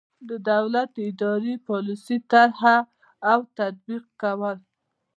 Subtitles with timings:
[0.27, 2.61] د دولت د اداري پالیسۍ طرح
[3.31, 4.57] او تطبیق کول.